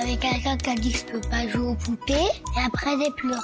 Avec 0.00 0.20
quelqu'un 0.20 0.56
qui 0.56 0.70
a 0.70 0.74
dit 0.74 0.92
que 0.92 0.98
je 0.98 1.04
peux 1.04 1.20
pas 1.20 1.48
jouer 1.48 1.68
aux 1.68 1.74
poupées 1.74 2.14
et 2.14 2.60
après 2.66 2.90
j'ai. 2.98 3.34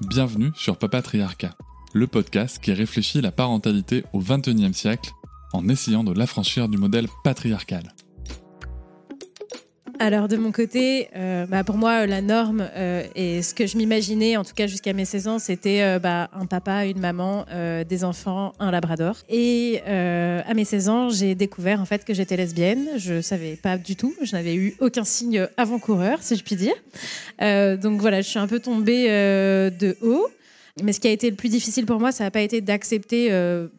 Bienvenue 0.00 0.50
sur 0.54 0.76
Papatriarcat, 0.76 1.54
le 1.92 2.06
podcast 2.06 2.58
qui 2.60 2.72
réfléchit 2.72 3.20
la 3.20 3.32
parentalité 3.32 4.04
au 4.12 4.20
XXIe 4.20 4.74
siècle 4.74 5.10
en 5.52 5.68
essayant 5.68 6.04
de 6.04 6.12
l'affranchir 6.12 6.68
du 6.68 6.78
modèle 6.78 7.06
patriarcal. 7.24 7.94
Alors 10.02 10.28
de 10.28 10.38
mon 10.38 10.50
côté, 10.50 11.10
euh, 11.14 11.44
bah, 11.44 11.62
pour 11.62 11.76
moi 11.76 12.06
la 12.06 12.22
norme 12.22 12.66
euh, 12.74 13.04
et 13.14 13.42
ce 13.42 13.52
que 13.52 13.66
je 13.66 13.76
m'imaginais, 13.76 14.38
en 14.38 14.44
tout 14.44 14.54
cas 14.54 14.66
jusqu'à 14.66 14.94
mes 14.94 15.04
16 15.04 15.28
ans, 15.28 15.38
c'était 15.38 15.82
euh, 15.82 15.98
bah, 15.98 16.30
un 16.32 16.46
papa, 16.46 16.86
une 16.86 16.98
maman, 17.00 17.44
des 17.86 18.02
enfants, 18.02 18.54
un 18.60 18.70
labrador. 18.70 19.18
Et 19.28 19.82
à 19.84 20.54
mes 20.54 20.64
16 20.64 20.88
ans, 20.88 21.08
j'ai 21.10 21.34
découvert 21.34 21.82
en 21.82 21.84
fait 21.84 22.06
que 22.06 22.14
j'étais 22.14 22.38
lesbienne. 22.38 22.88
Je 22.96 23.20
savais 23.20 23.56
pas 23.56 23.76
du 23.76 23.94
tout. 23.94 24.14
Je 24.22 24.34
n'avais 24.34 24.54
eu 24.54 24.74
aucun 24.80 25.04
signe 25.04 25.46
avant-coureur, 25.58 26.22
si 26.22 26.34
je 26.34 26.44
puis 26.44 26.56
dire. 26.56 26.74
donc 27.78 28.00
voilà, 28.00 28.22
je 28.22 28.28
suis 28.28 28.38
un 28.38 28.46
peu 28.46 28.58
tombée 28.58 29.06
de 29.08 29.98
haut. 30.00 30.30
Mais 30.82 30.92
ce 30.92 31.00
qui 31.00 31.08
a 31.08 31.10
été 31.10 31.28
le 31.28 31.36
plus 31.36 31.48
difficile 31.48 31.86
pour 31.86 31.98
moi, 31.98 32.12
ça 32.12 32.24
n'a 32.24 32.30
pas 32.30 32.42
été 32.42 32.60
d'accepter 32.60 33.28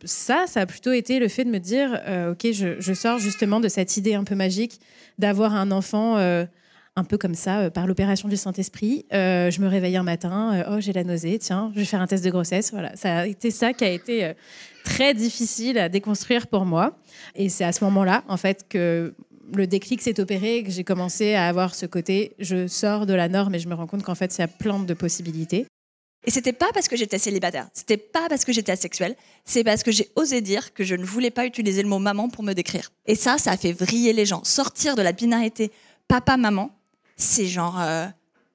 ça, 0.03 0.45
ça 0.47 0.61
a 0.61 0.66
plutôt 0.66 0.92
été 0.92 1.20
le 1.20 1.28
fait 1.28 1.45
de 1.45 1.50
me 1.50 1.59
dire, 1.59 2.00
ok, 2.31 2.52
je, 2.52 2.94
sors 2.94 3.17
justement 3.17 3.59
de 3.59 3.67
cette 3.67 3.97
idée 3.97 4.14
un 4.14 4.23
peu 4.23 4.36
magique 4.36 4.80
d'avoir 5.22 5.56
un 5.56 5.72
enfant 5.72 6.17
euh, 6.17 6.45
un 6.97 7.03
peu 7.06 7.17
comme 7.17 7.36
ça, 7.36 7.62
euh, 7.62 7.69
par 7.69 7.88
l'opération 7.88 8.28
du 8.28 8.36
Saint-Esprit. 8.36 9.06
Euh, 9.14 9.50
je 9.50 9.62
me 9.62 9.67
réveille 9.67 9.95
un 9.95 10.03
matin, 10.03 10.66
oh 10.69 10.80
j'ai 10.80 10.92
la 10.92 11.06
nausée, 11.06 11.39
tiens, 11.39 11.72
je 11.73 11.80
vais 11.80 11.86
faire 11.86 12.02
un 12.02 12.08
test 12.08 12.25
de 12.25 12.30
grossesse. 12.30 12.72
Voilà, 12.72 12.95
ça 12.95 13.19
a 13.19 13.25
été 13.28 13.52
ça 13.52 13.72
qui 13.72 13.86
a 13.86 13.89
été 13.89 14.34
très 14.84 15.14
difficile 15.14 15.78
à 15.78 15.88
déconstruire 15.88 16.47
pour 16.47 16.66
moi. 16.66 16.97
Et 17.36 17.47
c'est 17.47 17.64
à 17.64 17.72
ce 17.72 17.84
moment-là, 17.86 18.23
en 18.28 18.38
fait, 18.38 18.66
que 18.67 19.14
le 19.56 19.67
déclic 19.67 20.02
s'est 20.02 20.19
opéré, 20.19 20.64
que 20.64 20.72
j'ai 20.72 20.84
commencé 20.84 21.34
à 21.34 21.47
avoir 21.47 21.75
ce 21.75 21.86
côté, 21.86 22.34
je 22.39 22.67
sors 22.67 23.06
de 23.06 23.14
la 23.14 23.30
norme 23.30 23.56
et 23.56 23.59
je 23.59 23.67
me 23.67 23.73
rends 23.73 23.88
compte 23.88 24.03
qu'en 24.03 24.16
fait, 24.16 24.38
il 24.38 24.42
y 24.42 24.44
a 24.44 24.47
plein 24.47 24.80
de 24.80 24.94
possibilités. 24.94 25.67
Et 26.23 26.30
c'était 26.30 26.53
pas 26.53 26.69
parce 26.73 26.88
que 26.88 26.95
j'étais 26.95 27.17
célibataire, 27.17 27.67
c'était 27.73 27.97
pas 27.97 28.30
parce 28.30 28.45
que 28.45 28.53
j'étais 28.53 28.72
asexuelle, 28.72 29.16
c'est 29.44 29.64
parce 29.64 29.81
que 29.81 29.91
j'ai 29.91 30.09
osé 30.16 30.41
dire 30.41 30.73
que 30.73 30.83
je 30.83 30.94
ne 30.95 31.03
voulais 31.03 31.31
pas 31.31 31.47
utiliser 31.47 31.81
le 31.81 31.89
mot 31.89 31.97
maman 31.97 32.30
pour 32.30 32.44
me 32.44 32.53
décrire. 32.53 32.91
Et 33.08 33.16
ça, 33.16 33.39
ça 33.39 33.52
a 33.52 33.58
fait 33.58 33.72
vriller 33.72 34.13
les 34.13 34.25
gens. 34.28 34.44
Sortir 34.44 34.95
de 34.95 35.02
la 35.02 35.13
binarité 35.13 35.72
papa-maman, 36.08 36.69
c'est 37.17 37.47
genre 37.47 37.80
euh, 37.81 38.05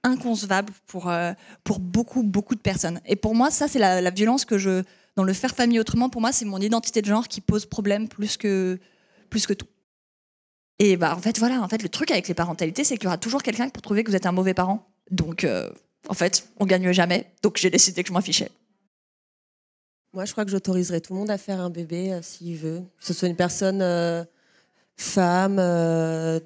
inconcevable 0.05 0.73
pour, 0.87 1.11
euh, 1.11 1.33
pour 1.65 1.81
beaucoup, 1.81 2.23
beaucoup 2.23 2.55
de 2.55 2.61
personnes. 2.61 3.01
Et 3.05 3.17
pour 3.17 3.35
moi, 3.35 3.51
ça, 3.51 3.67
c'est 3.67 3.81
la, 3.81 4.11
violence 4.11 4.45
que 4.45 4.59
je. 4.59 4.83
Dans 5.17 5.25
le 5.25 5.33
faire 5.33 5.55
famille 5.55 5.81
autrement, 5.81 6.11
pour 6.11 6.21
moi, 6.21 6.31
c'est 6.31 6.45
mon 6.45 6.61
identité 6.61 7.01
de 7.01 7.07
genre 7.07 7.27
qui 7.27 7.41
pose 7.41 7.65
problème 7.65 8.07
plus 8.07 8.37
que, 8.37 8.79
plus 9.31 9.47
que 9.47 9.55
tout. 9.55 9.67
Et 10.79 10.99
bah, 10.99 11.17
en 11.17 11.21
fait, 11.21 11.39
voilà, 11.39 11.63
en 11.63 11.69
fait, 11.69 11.83
le 11.83 11.89
truc 11.89 12.11
avec 12.11 12.29
les 12.29 12.35
parentalités, 12.35 12.85
c'est 12.85 12.97
qu'il 12.97 13.05
y 13.05 13.07
aura 13.07 13.17
toujours 13.17 13.43
quelqu'un 13.43 13.71
pour 13.71 13.81
trouver 13.81 14.05
que 14.05 14.11
vous 14.11 14.17
êtes 14.17 14.27
un 14.27 14.33
mauvais 14.33 14.55
parent. 14.55 14.87
Donc. 15.11 15.43
Euh, 15.45 15.71
en 16.09 16.15
fait, 16.15 16.49
on 16.59 16.67
gagne 16.67 16.93
jamais. 16.93 17.27
Donc 17.43 17.57
j'ai 17.57 17.71
décidé 17.71 18.03
que 18.03 18.09
je 18.09 18.13
m'en 18.13 18.21
fichais. 18.21 18.51
Moi, 20.13 20.25
je 20.25 20.33
crois 20.33 20.45
que 20.45 20.51
j'autoriserai 20.51 21.01
tout 21.01 21.13
le 21.13 21.19
monde 21.19 21.31
à 21.31 21.37
faire 21.37 21.61
un 21.61 21.69
bébé 21.69 22.13
euh, 22.13 22.23
s'il 22.23 22.57
veut. 22.57 22.83
Que 22.99 23.07
ce 23.07 23.13
soit 23.13 23.29
une 23.29 23.37
personne 23.37 23.83
euh, 23.83 24.25
femme, 24.97 25.59
euh, 25.59 26.41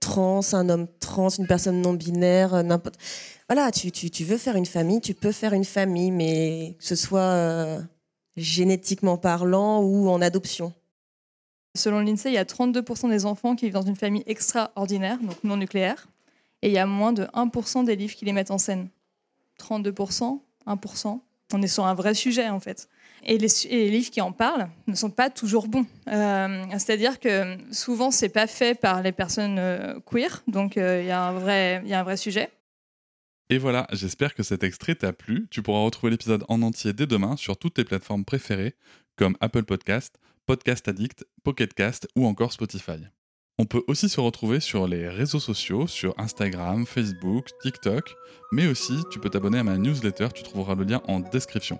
trans, 0.00 0.40
un 0.54 0.68
homme 0.68 0.88
trans, 0.98 1.28
une 1.28 1.46
personne 1.46 1.80
non 1.80 1.94
binaire, 1.94 2.64
n'importe. 2.64 2.96
Voilà, 3.48 3.70
tu, 3.70 3.92
tu, 3.92 4.24
veux 4.24 4.38
faire 4.38 4.56
une 4.56 4.66
famille, 4.66 5.00
tu 5.00 5.14
peux 5.14 5.30
faire 5.30 5.52
une 5.52 5.64
famille, 5.64 6.10
mais 6.10 6.74
que 6.78 6.84
ce 6.84 6.96
soit 6.96 7.78
génétiquement 8.36 9.18
parlant 9.18 9.82
ou 9.82 10.08
en 10.08 10.20
adoption. 10.20 10.72
Selon 11.76 12.00
l'INSEE, 12.00 12.30
il 12.30 12.34
y 12.34 12.38
a 12.38 12.44
32% 12.44 13.08
des 13.08 13.24
enfants 13.24 13.54
qui 13.54 13.66
vivent 13.66 13.74
dans 13.74 13.82
une 13.82 13.96
famille 13.96 14.24
extraordinaire, 14.26 15.18
donc 15.20 15.42
non 15.44 15.56
nucléaire, 15.56 16.08
et 16.62 16.68
il 16.68 16.72
y 16.72 16.78
a 16.78 16.86
moins 16.86 17.12
de 17.12 17.24
1% 17.24 17.84
des 17.84 17.94
livres 17.94 18.14
qui 18.14 18.24
les 18.24 18.32
mettent 18.32 18.50
en 18.50 18.58
scène. 18.58 18.88
32%, 19.62 20.40
1%. 20.66 21.20
On 21.54 21.62
est 21.62 21.68
sur 21.68 21.86
un 21.86 21.94
vrai 21.94 22.14
sujet 22.14 22.48
en 22.48 22.60
fait. 22.60 22.88
Et 23.24 23.38
les, 23.38 23.90
livres 23.90 24.10
qui 24.10 24.20
en 24.20 24.32
parlent 24.32 24.68
ne 24.88 24.94
sont 24.94 25.10
pas 25.10 25.30
toujours 25.30 25.68
bons. 25.68 25.86
Euh, 26.08 26.64
c'est-à-dire 26.72 27.20
que 27.20 27.56
souvent, 27.70 28.10
c'est 28.10 28.28
pas 28.28 28.46
fait 28.48 28.78
par 28.78 29.02
les 29.02 29.12
personnes 29.12 29.58
euh, 29.58 30.00
queer, 30.00 30.42
donc 30.48 30.76
euh, 30.76 31.00
il 31.02 31.06
y, 31.06 31.10
a 31.12 31.22
un 31.22 31.32
vrai, 31.32 32.16
sujet. 32.16 32.50
Et 33.48 33.58
voilà, 33.58 33.86
j'espère 33.92 34.34
que 34.34 34.42
cet 34.42 34.64
extrait 34.64 34.96
t'a 34.96 35.12
plu. 35.12 35.46
Tu 35.50 35.62
pourras 35.62 35.84
retrouver 35.84 36.10
l'épisode 36.10 36.44
en 36.48 36.62
entier 36.62 36.92
dès 36.92 37.06
demain 37.06 37.36
sur 37.36 37.56
toutes 37.56 37.74
tes 37.74 37.84
plateformes 37.84 38.24
préférées, 38.24 38.74
comme 39.16 39.36
Apple 39.40 39.64
Podcast, 39.64 40.18
Podcast 40.46 40.88
Addict, 40.88 41.24
Pocket 41.44 41.72
Cast 41.74 42.08
ou 42.16 42.26
encore 42.26 42.52
Spotify. 42.52 42.98
On 43.58 43.66
peut 43.66 43.82
aussi 43.86 44.08
se 44.08 44.20
retrouver 44.20 44.60
sur 44.60 44.88
les 44.88 45.08
réseaux 45.08 45.38
sociaux, 45.38 45.86
sur 45.86 46.18
Instagram, 46.18 46.86
Facebook, 46.86 47.46
TikTok, 47.60 48.16
mais 48.50 48.66
aussi 48.66 49.04
tu 49.10 49.20
peux 49.20 49.28
t'abonner 49.28 49.58
à 49.58 49.62
ma 49.62 49.76
newsletter, 49.76 50.28
tu 50.34 50.42
trouveras 50.42 50.74
le 50.74 50.84
lien 50.84 51.02
en 51.06 51.20
description. 51.20 51.78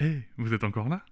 Eh, 0.00 0.22
vous 0.36 0.52
êtes 0.52 0.64
encore 0.64 0.88
là? 0.88 1.04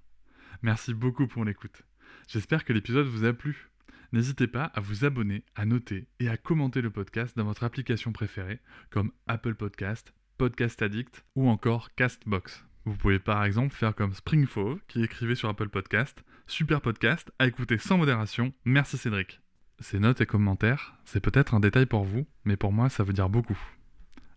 Merci 0.62 0.92
beaucoup 0.92 1.28
pour 1.28 1.44
l'écoute. 1.44 1.82
J'espère 2.26 2.64
que 2.64 2.72
l'épisode 2.72 3.06
vous 3.06 3.24
a 3.24 3.32
plu. 3.32 3.69
N'hésitez 4.12 4.46
pas 4.46 4.64
à 4.64 4.80
vous 4.80 5.04
abonner, 5.04 5.44
à 5.54 5.64
noter 5.64 6.08
et 6.18 6.28
à 6.28 6.36
commenter 6.36 6.82
le 6.82 6.90
podcast 6.90 7.36
dans 7.36 7.44
votre 7.44 7.64
application 7.64 8.12
préférée, 8.12 8.60
comme 8.90 9.12
Apple 9.28 9.54
Podcast, 9.54 10.12
Podcast 10.36 10.82
Addict 10.82 11.24
ou 11.36 11.48
encore 11.48 11.94
Castbox. 11.94 12.64
Vous 12.84 12.96
pouvez 12.96 13.18
par 13.18 13.44
exemple 13.44 13.74
faire 13.74 13.94
comme 13.94 14.14
Springfove 14.14 14.80
qui 14.88 15.02
écrivait 15.04 15.34
sur 15.34 15.48
Apple 15.48 15.68
Podcast 15.68 16.24
Super 16.46 16.80
podcast 16.80 17.30
à 17.38 17.46
écouter 17.46 17.78
sans 17.78 17.96
modération, 17.96 18.52
merci 18.64 18.98
Cédric. 18.98 19.40
Ces 19.78 20.00
notes 20.00 20.20
et 20.20 20.26
commentaires, 20.26 20.96
c'est 21.04 21.20
peut-être 21.20 21.54
un 21.54 21.60
détail 21.60 21.86
pour 21.86 22.02
vous, 22.02 22.26
mais 22.44 22.56
pour 22.56 22.72
moi 22.72 22.88
ça 22.88 23.04
veut 23.04 23.12
dire 23.12 23.28
beaucoup. 23.28 23.58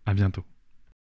À 0.05 0.13
bientôt. 0.13 0.45